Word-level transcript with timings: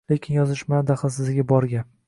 Lekin 0.11 0.35
yozishmalar 0.37 0.87
daxlsizligi 0.89 1.47
bor 1.55 1.73
gap 1.77 1.97